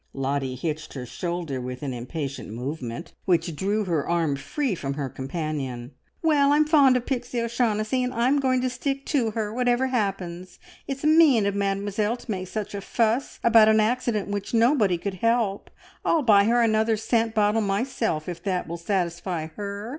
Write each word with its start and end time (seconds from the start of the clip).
Lottie 0.13 0.55
hitched 0.55 0.95
her 0.95 1.05
shoulder 1.05 1.61
with 1.61 1.83
an 1.83 1.93
impatient 1.93 2.49
movement 2.49 3.13
which 3.25 3.55
drew 3.55 3.83
her 3.83 4.09
arm 4.09 4.35
free 4.35 4.73
from 4.73 4.95
her 4.95 5.09
companion. 5.09 5.91
"Well, 6.23 6.51
I'm 6.53 6.65
fond 6.65 6.97
of 6.97 7.05
Pixie 7.05 7.39
O'Shaughnessy, 7.39 8.01
and 8.01 8.11
I 8.11 8.27
am 8.27 8.39
going 8.39 8.61
to 8.61 8.69
stick 8.71 9.05
to 9.05 9.29
her, 9.37 9.53
whatever 9.53 9.85
happens! 9.85 10.57
It's 10.87 11.03
mean 11.03 11.45
of 11.45 11.53
Mademoiselle 11.53 12.17
to 12.17 12.31
make 12.31 12.47
such 12.47 12.73
a 12.73 12.81
fuss 12.81 13.39
about 13.43 13.69
an 13.69 13.79
accident 13.79 14.29
which 14.29 14.55
nobody 14.55 14.97
could 14.97 15.19
help. 15.27 15.69
I'll 16.03 16.23
buy 16.23 16.45
her 16.45 16.63
another 16.63 16.97
scent 16.97 17.35
bottle 17.35 17.61
myself, 17.61 18.27
if 18.27 18.41
that 18.41 18.67
will 18.67 18.77
satisfy 18.77 19.49
her. 19.55 19.89